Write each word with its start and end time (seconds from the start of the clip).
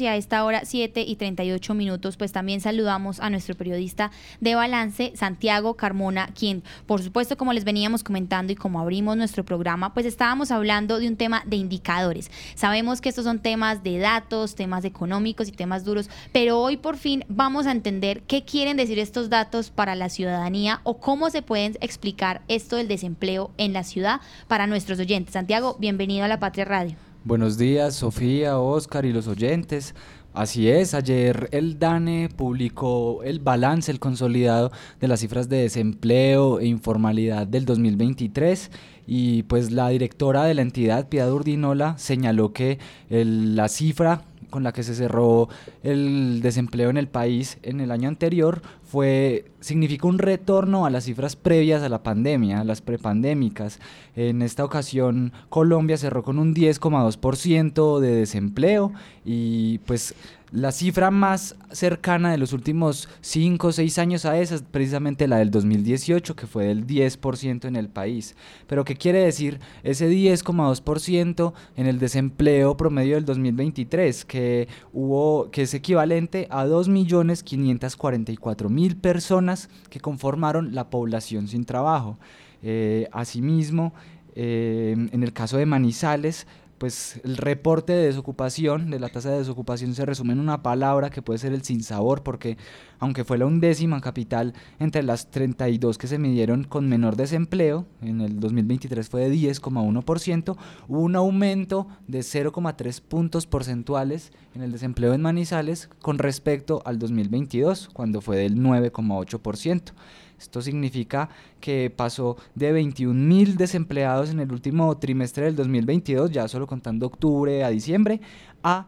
Y 0.00 0.06
a 0.06 0.14
esta 0.14 0.44
hora 0.44 0.60
7 0.64 1.00
y 1.00 1.16
38 1.16 1.74
minutos, 1.74 2.16
pues 2.16 2.30
también 2.30 2.60
saludamos 2.60 3.18
a 3.18 3.30
nuestro 3.30 3.56
periodista 3.56 4.12
de 4.38 4.54
balance, 4.54 5.10
Santiago 5.16 5.74
Carmona, 5.74 6.28
quien, 6.38 6.62
por 6.86 7.02
supuesto, 7.02 7.36
como 7.36 7.52
les 7.52 7.64
veníamos 7.64 8.04
comentando 8.04 8.52
y 8.52 8.54
como 8.54 8.78
abrimos 8.78 9.16
nuestro 9.16 9.44
programa, 9.44 9.94
pues 9.94 10.06
estábamos 10.06 10.52
hablando 10.52 11.00
de 11.00 11.08
un 11.08 11.16
tema 11.16 11.42
de 11.46 11.56
indicadores. 11.56 12.30
Sabemos 12.54 13.00
que 13.00 13.08
estos 13.08 13.24
son 13.24 13.40
temas 13.40 13.82
de 13.82 13.98
datos, 13.98 14.54
temas 14.54 14.84
económicos 14.84 15.48
y 15.48 15.50
temas 15.50 15.84
duros, 15.84 16.08
pero 16.30 16.60
hoy 16.60 16.76
por 16.76 16.96
fin 16.96 17.24
vamos 17.28 17.66
a 17.66 17.72
entender 17.72 18.22
qué 18.22 18.44
quieren 18.44 18.76
decir 18.76 19.00
estos 19.00 19.30
datos 19.30 19.70
para 19.70 19.96
la 19.96 20.10
ciudadanía 20.10 20.80
o 20.84 21.00
cómo 21.00 21.28
se 21.28 21.42
pueden 21.42 21.76
explicar 21.80 22.42
esto 22.46 22.76
del 22.76 22.86
desempleo 22.86 23.50
en 23.58 23.72
la 23.72 23.82
ciudad 23.82 24.20
para 24.46 24.68
nuestros 24.68 25.00
oyentes. 25.00 25.32
Santiago, 25.32 25.76
bienvenido 25.80 26.24
a 26.24 26.28
la 26.28 26.38
Patria 26.38 26.66
Radio. 26.66 27.07
Buenos 27.28 27.58
días, 27.58 27.94
Sofía, 27.94 28.58
Oscar 28.58 29.04
y 29.04 29.12
los 29.12 29.28
oyentes. 29.28 29.94
Así 30.32 30.70
es, 30.70 30.94
ayer 30.94 31.50
el 31.52 31.78
DANE 31.78 32.30
publicó 32.34 33.22
el 33.22 33.38
balance, 33.38 33.92
el 33.92 34.00
consolidado 34.00 34.72
de 34.98 35.08
las 35.08 35.20
cifras 35.20 35.50
de 35.50 35.58
desempleo 35.58 36.58
e 36.58 36.64
informalidad 36.64 37.46
del 37.46 37.66
2023 37.66 38.70
y 39.06 39.42
pues 39.42 39.72
la 39.72 39.90
directora 39.90 40.44
de 40.44 40.54
la 40.54 40.62
entidad, 40.62 41.10
Piedad 41.10 41.30
Urdinola, 41.30 41.98
señaló 41.98 42.54
que 42.54 42.78
la 43.10 43.68
cifra 43.68 44.22
con 44.48 44.62
la 44.62 44.72
que 44.72 44.82
se 44.82 44.94
cerró 44.94 45.50
el 45.82 46.40
desempleo 46.40 46.88
en 46.88 46.96
el 46.96 47.08
país 47.08 47.58
en 47.62 47.80
el 47.80 47.90
año 47.90 48.08
anterior 48.08 48.62
fue 48.90 49.44
significa 49.60 50.06
un 50.06 50.18
retorno 50.18 50.86
a 50.86 50.90
las 50.90 51.04
cifras 51.04 51.36
previas 51.36 51.82
a 51.82 51.88
la 51.88 52.02
pandemia, 52.02 52.60
a 52.60 52.64
las 52.64 52.80
prepandémicas. 52.80 53.80
En 54.16 54.42
esta 54.42 54.64
ocasión 54.64 55.32
Colombia 55.48 55.96
cerró 55.96 56.22
con 56.22 56.38
un 56.38 56.54
10,2% 56.54 58.00
de 58.00 58.12
desempleo 58.12 58.92
y 59.24 59.78
pues 59.80 60.14
la 60.50 60.72
cifra 60.72 61.10
más 61.10 61.56
cercana 61.70 62.30
de 62.30 62.38
los 62.38 62.54
últimos 62.54 63.10
5 63.20 63.66
o 63.66 63.72
6 63.72 63.98
años 63.98 64.24
a 64.24 64.38
esa 64.38 64.54
es 64.54 64.62
precisamente 64.62 65.28
la 65.28 65.36
del 65.36 65.50
2018, 65.50 66.34
que 66.34 66.46
fue 66.46 66.64
del 66.64 66.86
10% 66.86 67.66
en 67.66 67.76
el 67.76 67.90
país. 67.90 68.34
Pero 68.66 68.82
¿qué 68.82 68.96
quiere 68.96 69.18
decir 69.18 69.60
ese 69.82 70.10
10,2% 70.10 71.52
en 71.76 71.86
el 71.86 71.98
desempleo 71.98 72.78
promedio 72.78 73.16
del 73.16 73.26
2023, 73.26 74.24
que, 74.24 74.68
hubo, 74.94 75.50
que 75.50 75.60
es 75.62 75.74
equivalente 75.74 76.48
a 76.50 76.64
2.544.000 76.64 78.77
personas 79.00 79.68
que 79.90 80.00
conformaron 80.00 80.74
la 80.74 80.90
población 80.90 81.48
sin 81.48 81.64
trabajo? 81.64 82.18
Eh, 82.62 83.08
asimismo, 83.12 83.92
eh, 84.34 84.94
en 84.96 85.22
el 85.22 85.32
caso 85.32 85.56
de 85.58 85.66
Manizales, 85.66 86.46
pues 86.78 87.20
el 87.24 87.36
reporte 87.36 87.92
de 87.92 88.06
desocupación, 88.06 88.90
de 88.90 89.00
la 89.00 89.08
tasa 89.08 89.30
de 89.30 89.38
desocupación, 89.38 89.94
se 89.94 90.06
resume 90.06 90.32
en 90.32 90.40
una 90.40 90.62
palabra 90.62 91.10
que 91.10 91.22
puede 91.22 91.38
ser 91.38 91.52
el 91.52 91.62
sinsabor, 91.62 92.22
porque 92.22 92.56
aunque 92.98 93.24
fue 93.24 93.38
la 93.38 93.46
undécima 93.46 94.00
capital 94.00 94.54
entre 94.78 95.02
las 95.02 95.30
32 95.30 95.98
que 95.98 96.06
se 96.06 96.18
midieron 96.18 96.64
con 96.64 96.88
menor 96.88 97.16
desempleo, 97.16 97.86
en 98.00 98.20
el 98.20 98.40
2023 98.40 99.08
fue 99.08 99.28
de 99.28 99.34
10,1%, 99.34 100.56
hubo 100.88 101.00
un 101.00 101.16
aumento 101.16 101.88
de 102.06 102.20
0,3 102.20 103.00
puntos 103.02 103.46
porcentuales 103.46 104.32
en 104.54 104.62
el 104.62 104.72
desempleo 104.72 105.14
en 105.14 105.22
Manizales 105.22 105.90
con 106.00 106.18
respecto 106.18 106.82
al 106.84 106.98
2022, 106.98 107.90
cuando 107.92 108.20
fue 108.20 108.38
del 108.38 108.56
9,8%. 108.56 109.92
Esto 110.38 110.62
significa 110.62 111.28
que 111.60 111.92
pasó 111.94 112.36
de 112.54 112.72
21 112.72 113.14
mil 113.14 113.56
desempleados 113.56 114.30
en 114.30 114.40
el 114.40 114.52
último 114.52 114.96
trimestre 114.98 115.46
del 115.46 115.56
2022, 115.56 116.30
ya 116.30 116.46
solo 116.48 116.66
contando 116.66 117.06
octubre 117.06 117.64
a 117.64 117.70
diciembre, 117.70 118.20
a 118.62 118.86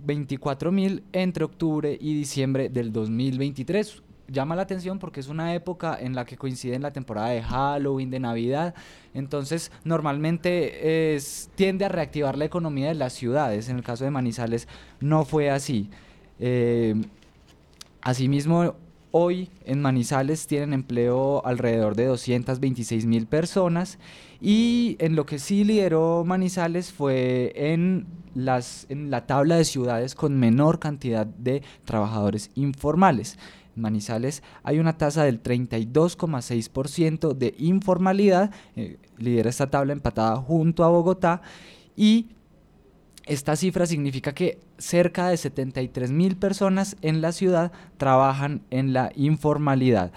24 0.00 0.72
mil 0.72 1.04
entre 1.12 1.44
octubre 1.44 1.96
y 2.00 2.14
diciembre 2.14 2.68
del 2.68 2.92
2023 2.92 4.02
llama 4.28 4.56
la 4.56 4.62
atención 4.62 4.98
porque 4.98 5.20
es 5.20 5.28
una 5.28 5.54
época 5.54 5.96
en 6.00 6.14
la 6.14 6.24
que 6.24 6.36
coincide 6.36 6.74
en 6.74 6.82
la 6.82 6.92
temporada 6.92 7.28
de 7.28 7.42
Halloween, 7.42 8.10
de 8.10 8.20
Navidad. 8.20 8.74
Entonces, 9.14 9.70
normalmente 9.84 11.16
tiende 11.54 11.84
a 11.84 11.88
reactivar 11.88 12.36
la 12.36 12.44
economía 12.44 12.88
de 12.88 12.94
las 12.94 13.12
ciudades. 13.12 13.68
En 13.68 13.76
el 13.76 13.82
caso 13.82 14.04
de 14.04 14.10
Manizales 14.10 14.68
no 15.00 15.24
fue 15.24 15.50
así. 15.50 15.90
Eh, 16.38 16.94
asimismo, 18.02 18.74
Hoy 19.18 19.48
en 19.64 19.80
Manizales 19.80 20.46
tienen 20.46 20.74
empleo 20.74 21.40
alrededor 21.46 21.96
de 21.96 22.04
226 22.04 23.06
mil 23.06 23.26
personas 23.26 23.98
y 24.42 24.98
en 24.98 25.16
lo 25.16 25.24
que 25.24 25.38
sí 25.38 25.64
lideró 25.64 26.22
Manizales 26.26 26.92
fue 26.92 27.50
en, 27.56 28.06
las, 28.34 28.84
en 28.90 29.10
la 29.10 29.26
tabla 29.26 29.56
de 29.56 29.64
ciudades 29.64 30.14
con 30.14 30.38
menor 30.38 30.78
cantidad 30.78 31.24
de 31.24 31.62
trabajadores 31.86 32.50
informales. 32.56 33.38
En 33.74 33.80
Manizales 33.80 34.42
hay 34.62 34.80
una 34.80 34.98
tasa 34.98 35.24
del 35.24 35.42
32,6% 35.42 37.32
de 37.32 37.54
informalidad, 37.56 38.50
eh, 38.76 38.98
lidera 39.16 39.48
esta 39.48 39.70
tabla 39.70 39.94
empatada 39.94 40.36
junto 40.36 40.84
a 40.84 40.88
Bogotá 40.88 41.40
y 41.96 42.26
esta 43.26 43.56
cifra 43.56 43.86
significa 43.86 44.32
que 44.32 44.60
cerca 44.78 45.28
de 45.28 45.36
73 45.36 46.12
mil 46.12 46.36
personas 46.36 46.96
en 47.02 47.20
la 47.20 47.32
ciudad 47.32 47.72
trabajan 47.96 48.62
en 48.70 48.92
la 48.92 49.10
informalidad. 49.16 50.12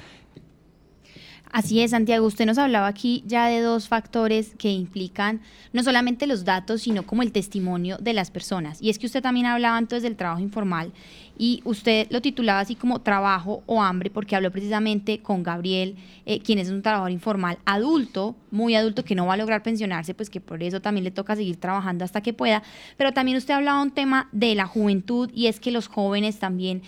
Así 1.51 1.81
es, 1.81 1.91
Santiago. 1.91 2.27
Usted 2.27 2.45
nos 2.45 2.59
hablaba 2.59 2.85
aquí 2.85 3.23
ya 3.25 3.47
de 3.47 3.61
dos 3.61 3.87
factores 3.87 4.53
que 4.59 4.69
implican 4.69 5.41
no 5.73 5.81
solamente 5.81 6.27
los 6.27 6.45
datos, 6.45 6.83
sino 6.83 7.07
como 7.07 7.23
el 7.23 7.31
testimonio 7.31 7.97
de 7.97 8.13
las 8.13 8.29
personas. 8.29 8.79
Y 8.81 8.91
es 8.91 8.99
que 8.99 9.07
usted 9.07 9.23
también 9.23 9.47
hablaba 9.47 9.79
entonces 9.79 10.03
del 10.03 10.15
trabajo 10.15 10.41
informal 10.41 10.91
y 11.39 11.61
usted 11.63 12.05
lo 12.11 12.21
titulaba 12.21 12.59
así 12.59 12.75
como 12.75 13.01
trabajo 13.01 13.63
o 13.65 13.81
hambre 13.81 14.11
porque 14.11 14.35
habló 14.35 14.51
precisamente 14.51 15.21
con 15.21 15.41
Gabriel, 15.41 15.95
eh, 16.27 16.39
quien 16.39 16.59
es 16.59 16.69
un 16.69 16.83
trabajador 16.83 17.11
informal 17.11 17.57
adulto, 17.65 18.35
muy 18.51 18.75
adulto, 18.75 19.03
que 19.03 19.15
no 19.15 19.25
va 19.25 19.33
a 19.33 19.37
lograr 19.37 19.63
pensionarse, 19.63 20.13
pues 20.13 20.29
que 20.29 20.41
por 20.41 20.61
eso 20.61 20.81
también 20.81 21.03
le 21.03 21.11
toca 21.11 21.35
seguir 21.35 21.57
trabajando 21.57 22.05
hasta 22.05 22.21
que 22.21 22.33
pueda. 22.33 22.61
Pero 22.95 23.11
también 23.11 23.37
usted 23.37 23.55
hablaba 23.55 23.81
un 23.81 23.91
tema 23.91 24.29
de 24.31 24.53
la 24.53 24.67
juventud 24.67 25.31
y 25.33 25.47
es 25.47 25.59
que 25.59 25.71
los 25.71 25.87
jóvenes 25.87 26.37
también 26.37 26.83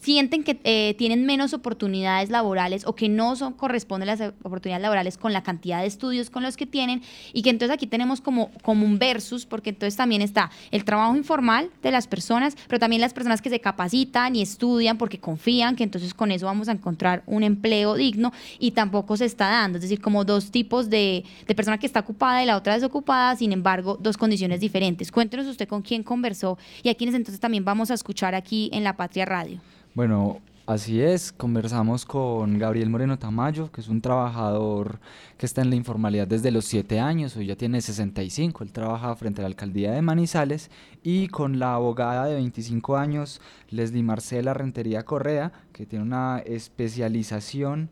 sienten 0.00 0.42
que 0.42 0.58
eh, 0.64 0.94
tienen 0.98 1.26
menos 1.26 1.52
oportunidades 1.52 2.30
laborales 2.30 2.86
o 2.86 2.94
que 2.94 3.08
no 3.08 3.36
son, 3.36 3.52
corresponden 3.52 4.06
las 4.06 4.20
oportunidades 4.42 4.82
laborales 4.82 5.18
con 5.18 5.32
la 5.32 5.42
cantidad 5.42 5.80
de 5.80 5.86
estudios 5.86 6.30
con 6.30 6.42
los 6.42 6.56
que 6.56 6.66
tienen 6.66 7.02
y 7.32 7.42
que 7.42 7.50
entonces 7.50 7.74
aquí 7.74 7.86
tenemos 7.86 8.20
como, 8.20 8.50
como 8.62 8.86
un 8.86 8.98
versus 8.98 9.46
porque 9.46 9.70
entonces 9.70 9.96
también 9.96 10.22
está 10.22 10.50
el 10.70 10.84
trabajo 10.84 11.14
informal 11.16 11.70
de 11.82 11.90
las 11.90 12.06
personas, 12.06 12.56
pero 12.66 12.78
también 12.78 13.00
las 13.00 13.12
personas 13.12 13.42
que 13.42 13.50
se 13.50 13.60
capacitan 13.60 14.34
y 14.36 14.42
estudian 14.42 14.98
porque 14.98 15.18
confían 15.18 15.76
que 15.76 15.84
entonces 15.84 16.14
con 16.14 16.32
eso 16.32 16.46
vamos 16.46 16.68
a 16.68 16.72
encontrar 16.72 17.22
un 17.26 17.42
empleo 17.42 17.94
digno 17.94 18.32
y 18.58 18.70
tampoco 18.72 19.16
se 19.16 19.26
está 19.26 19.48
dando, 19.48 19.78
es 19.78 19.82
decir, 19.82 20.00
como 20.00 20.24
dos 20.24 20.50
tipos 20.50 20.88
de, 20.88 21.24
de 21.46 21.54
persona 21.54 21.78
que 21.78 21.86
está 21.86 22.00
ocupada 22.00 22.42
y 22.42 22.46
la 22.46 22.56
otra 22.56 22.74
desocupada, 22.74 23.36
sin 23.36 23.52
embargo, 23.52 23.98
dos 24.00 24.16
condiciones 24.16 24.60
diferentes. 24.60 25.12
Cuéntenos 25.12 25.46
usted 25.46 25.68
con 25.68 25.82
quién 25.82 26.02
conversó 26.02 26.58
y 26.82 26.88
a 26.88 26.94
quienes 26.94 27.14
entonces 27.14 27.40
también 27.40 27.64
vamos 27.64 27.90
a 27.90 27.94
escuchar 27.94 28.34
aquí 28.34 28.70
en 28.72 28.84
La 28.84 28.96
Patria 28.96 29.26
Radio. 29.26 29.60
Bueno, 29.92 30.40
así 30.66 31.02
es, 31.02 31.32
conversamos 31.32 32.06
con 32.06 32.60
Gabriel 32.60 32.88
Moreno 32.90 33.18
Tamayo, 33.18 33.72
que 33.72 33.80
es 33.80 33.88
un 33.88 34.00
trabajador 34.00 35.00
que 35.36 35.46
está 35.46 35.62
en 35.62 35.70
la 35.70 35.74
informalidad 35.74 36.28
desde 36.28 36.52
los 36.52 36.64
7 36.66 37.00
años, 37.00 37.36
hoy 37.36 37.46
ya 37.46 37.56
tiene 37.56 37.80
65, 37.80 38.62
él 38.62 38.70
trabaja 38.70 39.16
frente 39.16 39.40
a 39.40 39.42
la 39.42 39.48
alcaldía 39.48 39.90
de 39.90 40.00
Manizales, 40.00 40.70
y 41.02 41.26
con 41.26 41.58
la 41.58 41.74
abogada 41.74 42.26
de 42.26 42.34
25 42.34 42.96
años, 42.96 43.40
Leslie 43.68 44.04
Marcela 44.04 44.54
Rentería 44.54 45.04
Correa, 45.04 45.50
que 45.72 45.86
tiene 45.86 46.04
una 46.04 46.38
especialización 46.38 47.90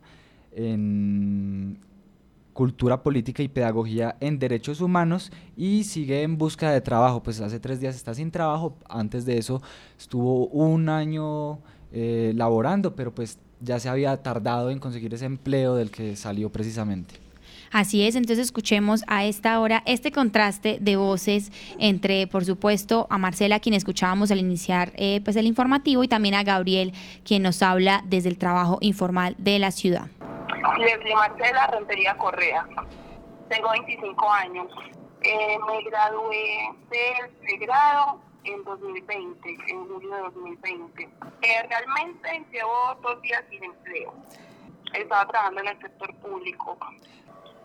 en 0.53 1.79
cultura 2.53 3.03
política 3.03 3.43
y 3.43 3.47
pedagogía 3.49 4.15
en 4.19 4.39
derechos 4.39 4.81
humanos 4.81 5.31
y 5.55 5.85
sigue 5.85 6.23
en 6.23 6.37
busca 6.37 6.71
de 6.71 6.81
trabajo, 6.81 7.23
pues 7.23 7.39
hace 7.39 7.59
tres 7.59 7.79
días 7.79 7.95
está 7.95 8.13
sin 8.13 8.31
trabajo, 8.31 8.77
antes 8.89 9.25
de 9.25 9.37
eso 9.37 9.61
estuvo 9.97 10.47
un 10.47 10.89
año 10.89 11.59
eh, 11.91 12.33
laborando, 12.35 12.95
pero 12.95 13.13
pues 13.13 13.39
ya 13.61 13.79
se 13.79 13.89
había 13.89 14.15
tardado 14.21 14.69
en 14.69 14.79
conseguir 14.79 15.13
ese 15.13 15.25
empleo 15.25 15.75
del 15.75 15.91
que 15.91 16.15
salió 16.15 16.49
precisamente. 16.49 17.15
Así 17.71 18.07
es, 18.07 18.15
entonces 18.15 18.45
escuchemos 18.45 19.03
a 19.07 19.25
esta 19.25 19.59
hora 19.59 19.83
este 19.85 20.11
contraste 20.11 20.77
de 20.81 20.95
voces 20.95 21.51
entre, 21.77 22.25
por 22.25 22.43
supuesto, 22.43 23.05
a 23.11 23.17
Marcela, 23.19 23.59
quien 23.59 23.75
escuchábamos 23.75 24.31
al 24.31 24.39
iniciar 24.39 24.91
eh, 24.95 25.21
pues 25.23 25.35
el 25.35 25.45
informativo, 25.45 26.03
y 26.03 26.07
también 26.07 26.33
a 26.33 26.43
Gabriel, 26.43 26.93
quien 27.23 27.43
nos 27.43 27.61
habla 27.61 28.01
desde 28.05 28.29
el 28.29 28.37
trabajo 28.37 28.79
informal 28.81 29.35
de 29.37 29.59
la 29.59 29.71
ciudad. 29.71 30.07
Leslie 30.79 31.15
Marcela 31.15 31.67
Rentería 31.67 32.17
Correa. 32.17 32.65
Tengo 33.49 33.69
25 33.71 34.31
años. 34.31 34.67
Eh, 35.21 35.57
me 35.67 35.83
gradué 35.89 36.69
del 36.89 37.59
grado 37.59 38.19
en 38.53 38.63
2020, 38.63 39.57
en 39.67 39.87
julio 39.87 40.15
de 40.15 40.21
2020. 40.21 41.03
Eh, 41.03 41.67
realmente 41.69 42.45
llevo 42.51 42.95
dos 43.01 43.21
días 43.21 43.43
sin 43.49 43.63
empleo. 43.63 44.13
Estaba 44.93 45.27
trabajando 45.27 45.61
en 45.61 45.67
el 45.67 45.81
sector 45.81 46.13
público. 46.15 46.77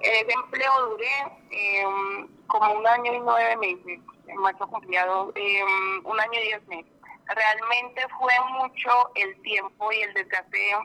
En 0.00 0.26
ese 0.26 0.32
empleo 0.32 0.88
duré 0.90 1.16
em, 1.50 2.28
como 2.46 2.72
un 2.74 2.86
año 2.86 3.14
y 3.14 3.20
nueve 3.20 3.56
meses. 3.56 4.00
En 4.26 4.36
marzo 4.38 4.66
cumplía 4.68 5.06
em, 5.34 6.06
un 6.06 6.20
año 6.20 6.38
y 6.40 6.42
diez 6.42 6.66
meses. 6.68 6.92
realmente 7.26 8.02
fue 8.18 8.32
mucho 8.58 8.90
el 9.14 9.40
tiempo 9.42 9.92
y 9.92 10.02
el 10.02 10.12
desgaste 10.14 10.76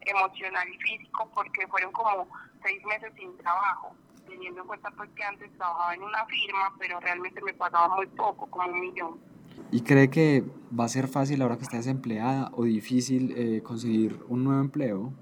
emocional 0.00 0.68
y 0.68 0.78
físico 0.78 1.30
porque 1.34 1.66
fueron 1.68 1.92
como 1.92 2.28
seis 2.62 2.84
meses 2.84 3.12
sin 3.16 3.36
trabajo, 3.38 3.94
teniendo 4.26 4.62
en 4.62 4.66
cuenta 4.66 4.90
pues 4.90 5.08
que 5.10 5.22
antes 5.22 5.56
trabajaba 5.56 5.94
en 5.94 6.02
una 6.02 6.26
firma, 6.26 6.74
pero 6.78 6.98
realmente 7.00 7.40
me 7.42 7.54
pagaba 7.54 7.94
muy 7.94 8.06
poco, 8.08 8.50
como 8.50 8.66
un 8.66 8.80
millón. 8.80 9.33
¿Y 9.70 9.82
cree 9.82 10.08
que 10.08 10.44
va 10.78 10.84
a 10.84 10.88
ser 10.88 11.08
fácil 11.08 11.42
ahora 11.42 11.56
que 11.56 11.64
está 11.64 11.76
desempleada 11.76 12.50
o 12.54 12.64
difícil 12.64 13.34
eh, 13.36 13.62
conseguir 13.62 14.18
un 14.28 14.44
nuevo 14.44 14.60
empleo? 14.60 15.12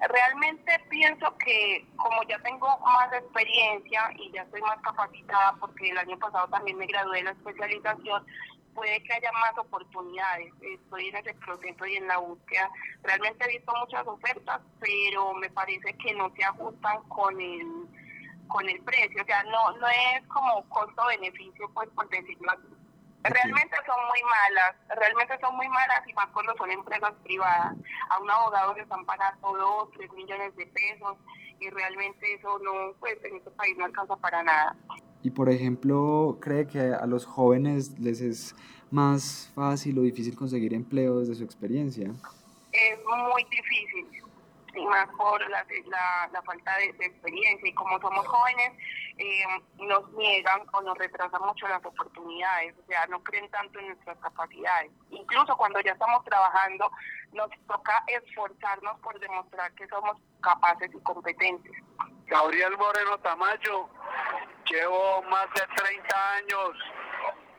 Realmente 0.00 0.80
pienso 0.90 1.36
que 1.38 1.86
como 1.96 2.22
ya 2.28 2.38
tengo 2.40 2.66
más 2.80 3.12
experiencia 3.12 4.10
y 4.16 4.32
ya 4.32 4.42
estoy 4.42 4.60
más 4.62 4.78
capacitada, 4.82 5.54
porque 5.60 5.90
el 5.90 5.98
año 5.98 6.18
pasado 6.18 6.48
también 6.48 6.76
me 6.76 6.86
gradué 6.86 7.18
de 7.18 7.24
la 7.24 7.30
especialización, 7.30 8.24
puede 8.74 9.02
que 9.04 9.12
haya 9.12 9.30
más 9.32 9.56
oportunidades. 9.58 10.52
Estoy 10.60 11.08
en 11.08 11.16
ese 11.16 11.34
proceso 11.34 11.86
y 11.86 11.96
en 11.96 12.08
la 12.08 12.18
búsqueda. 12.18 12.70
Realmente 13.02 13.44
he 13.44 13.58
visto 13.58 13.72
muchas 13.78 14.06
ofertas, 14.06 14.60
pero 14.80 15.34
me 15.34 15.50
parece 15.50 15.94
que 15.98 16.14
no 16.14 16.32
se 16.34 16.44
ajustan 16.44 17.02
con 17.08 17.40
el 17.40 17.86
con 18.48 18.68
el 18.68 18.80
precio, 18.82 19.22
o 19.22 19.24
sea, 19.24 19.42
no 19.44 19.76
no 19.78 19.86
es 19.88 20.26
como 20.28 20.68
costo-beneficio, 20.68 21.70
pues 21.72 21.88
por 21.90 22.08
decirlo 22.10 22.50
así. 22.50 22.81
Realmente 23.24 23.76
son 23.86 23.96
muy 24.08 24.20
malas, 24.22 24.74
realmente 24.96 25.38
son 25.40 25.56
muy 25.56 25.68
malas 25.68 26.02
y 26.06 26.12
más 26.14 26.26
cuando 26.28 26.56
son 26.56 26.70
empresas 26.70 27.12
privadas. 27.22 27.74
A 28.10 28.18
un 28.18 28.30
abogado 28.30 28.74
le 28.74 28.82
están 28.82 29.04
pagando 29.06 29.56
dos, 29.56 29.90
tres 29.96 30.12
millones 30.12 30.56
de 30.56 30.66
pesos 30.66 31.16
y 31.60 31.70
realmente 31.70 32.34
eso 32.34 32.58
no, 32.58 32.94
pues 32.98 33.22
en 33.24 33.36
este 33.36 33.50
país 33.52 33.76
no 33.78 33.84
alcanza 33.84 34.16
para 34.16 34.42
nada. 34.42 34.76
Y 35.22 35.30
por 35.30 35.48
ejemplo, 35.48 36.38
¿cree 36.40 36.66
que 36.66 36.80
a 36.80 37.06
los 37.06 37.24
jóvenes 37.24 37.98
les 38.00 38.20
es 38.20 38.56
más 38.90 39.52
fácil 39.54 39.98
o 39.98 40.02
difícil 40.02 40.36
conseguir 40.36 40.74
empleo 40.74 41.20
desde 41.20 41.36
su 41.36 41.44
experiencia? 41.44 42.10
Es 42.72 42.98
muy 43.04 43.44
difícil, 43.44 44.22
y 44.74 44.86
más 44.86 45.08
por 45.16 45.40
la, 45.50 45.64
la, 46.32 46.42
falta 46.42 46.76
de, 46.78 47.06
experiencia. 47.06 47.68
Y 47.68 47.74
como 47.74 48.00
somos 48.00 48.26
jóvenes, 48.26 48.72
eh, 49.18 49.44
nos 49.78 50.10
niegan 50.12 50.62
o 50.72 50.80
nos 50.82 50.96
retrasan 50.98 51.42
mucho 51.42 51.68
las 51.68 51.84
oportunidades, 51.84 52.74
o 52.78 52.86
sea, 52.86 53.06
no 53.06 53.22
creen 53.22 53.50
tanto 53.50 53.78
en 53.78 53.88
nuestras 53.88 54.18
capacidades. 54.18 54.90
Incluso 55.10 55.56
cuando 55.56 55.80
ya 55.80 55.92
estamos 55.92 56.24
trabajando, 56.24 56.90
nos 57.32 57.48
toca 57.66 58.04
esforzarnos 58.06 58.98
por 59.00 59.18
demostrar 59.18 59.72
que 59.72 59.86
somos 59.88 60.16
capaces 60.40 60.90
y 60.94 61.00
competentes. 61.00 61.72
Gabriel 62.26 62.76
Moreno 62.78 63.18
Tamayo 63.18 63.88
Llevo 64.72 65.22
más 65.22 65.46
de 65.54 65.62
30 65.74 66.34
años 66.34 66.70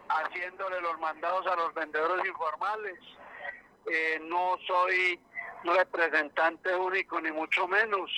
haciéndole 0.09 0.81
los 0.81 0.99
mandados 0.99 1.45
a 1.47 1.55
los 1.55 1.73
vendedores 1.73 2.25
informales. 2.25 2.97
Eh, 3.85 4.19
no 4.23 4.57
soy 4.65 5.19
representante 5.63 6.75
único 6.75 7.19
ni 7.21 7.31
mucho 7.31 7.67
menos, 7.67 8.09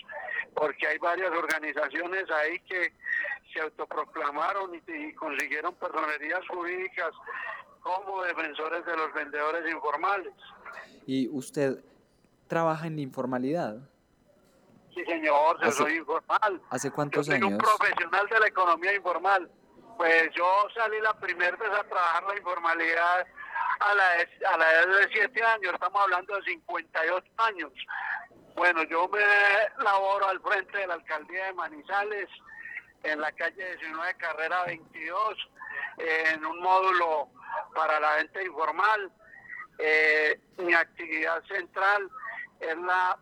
porque 0.53 0.87
hay 0.87 0.97
varias 0.99 1.31
organizaciones 1.31 2.29
ahí 2.31 2.59
que 2.59 2.93
se 3.55 3.61
autoproclamaron 3.61 4.75
y, 4.75 5.13
consiguieron 5.13 5.73
personerías 5.75 6.41
jurídicas 6.49 7.11
como 7.81 8.23
defensores 8.23 8.85
de 8.85 8.97
los 8.97 9.13
vendedores 9.13 9.71
informales. 9.71 10.33
¿Y 11.05 11.29
usted 11.29 11.83
trabaja 12.47 12.87
en 12.87 12.97
la 12.97 13.01
informalidad? 13.01 13.77
Sí, 14.93 15.03
señor, 15.05 15.57
yo 15.63 15.71
soy 15.71 15.97
informal. 15.97 16.61
¿Hace 16.69 16.91
cuántos 16.91 17.27
yo 17.27 17.33
soy 17.33 17.43
un 17.43 17.57
profesional 17.57 18.27
de 18.27 18.39
la 18.39 18.47
economía 18.47 18.93
informal. 18.93 19.49
Pues 19.97 20.29
yo 20.35 20.67
salí 20.75 20.99
la 21.01 21.13
primera 21.13 21.55
vez 21.55 21.69
a 21.69 21.83
trabajar 21.83 22.23
la 22.23 22.37
informalidad 22.37 23.25
a 23.79 23.95
la, 23.95 24.51
a 24.53 24.57
la 24.57 24.71
edad 24.71 24.99
de 24.99 25.09
7 25.13 25.43
años, 25.43 25.73
estamos 25.73 26.01
hablando 26.01 26.35
de 26.35 26.43
58 26.43 27.31
años. 27.37 27.71
Bueno, 28.55 28.83
yo 28.83 29.07
me 29.09 29.19
laboro 29.83 30.27
al 30.27 30.39
frente 30.41 30.77
de 30.77 30.87
la 30.87 30.95
alcaldía 30.95 31.47
de 31.47 31.53
Manizales, 31.53 32.29
en 33.05 33.21
la 33.21 33.31
calle 33.31 33.75
19, 33.77 34.15
carrera 34.17 34.65
22, 34.65 35.49
en 35.97 36.45
un 36.45 36.59
módulo 36.59 37.29
para 37.73 37.99
la 37.99 38.15
venta 38.15 38.41
informal. 38.41 39.11
Eh, 39.77 40.39
mi 40.57 40.73
actividad 40.73 41.43
central 41.45 42.09
es 42.59 42.77
la 42.77 43.17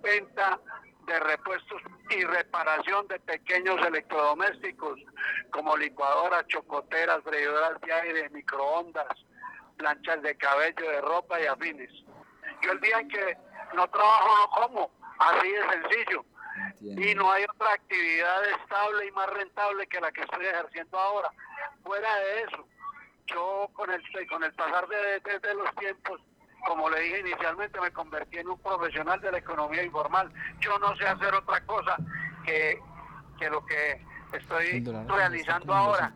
venta 0.00 0.58
de 1.06 1.20
repuestos 1.20 1.80
y 2.10 2.24
reparación 2.24 3.06
de 3.08 3.18
pequeños 3.20 3.76
electrodomésticos 3.86 5.00
como 5.50 5.76
licuadoras, 5.76 6.46
chocoteras, 6.48 7.22
freidoras 7.24 7.80
de 7.80 7.92
aire, 7.92 8.30
microondas, 8.30 9.08
planchas 9.76 10.22
de 10.22 10.36
cabello, 10.36 10.90
de 10.90 11.00
ropa 11.00 11.40
y 11.40 11.46
afines. 11.46 11.90
Yo 12.62 12.72
el 12.72 12.80
día 12.80 13.00
en 13.00 13.08
que 13.08 13.36
no 13.74 13.88
trabajo 13.88 14.28
no 14.36 14.50
como, 14.50 14.90
así 15.18 15.50
de 15.50 15.62
sencillo. 15.70 16.24
Y 16.80 17.14
no 17.14 17.30
hay 17.30 17.44
otra 17.44 17.72
actividad 17.72 18.44
estable 18.60 19.06
y 19.06 19.10
más 19.12 19.30
rentable 19.30 19.86
que 19.86 20.00
la 20.00 20.12
que 20.12 20.22
estoy 20.22 20.46
ejerciendo 20.46 20.98
ahora. 20.98 21.30
Fuera 21.82 22.14
de 22.16 22.42
eso, 22.42 22.66
yo 23.26 23.70
con 23.72 23.90
el, 23.90 24.02
con 24.28 24.44
el 24.44 24.52
pasar 24.54 24.86
de, 24.88 25.20
de 25.20 25.54
los 25.54 25.74
tiempos 25.76 26.20
como 26.66 26.90
le 26.90 27.00
dije 27.00 27.20
inicialmente, 27.20 27.80
me 27.80 27.90
convertí 27.92 28.38
en 28.38 28.48
un 28.48 28.58
profesional 28.58 29.20
de 29.20 29.32
la 29.32 29.38
economía 29.38 29.82
informal. 29.82 30.30
Yo 30.60 30.78
no 30.78 30.94
sé 30.96 31.06
hacer 31.06 31.34
otra 31.34 31.64
cosa 31.64 31.96
que, 32.44 32.78
que 33.38 33.50
lo 33.50 33.64
que 33.64 34.04
estoy 34.32 34.84
realizando 35.08 35.74
ahora. 35.74 36.12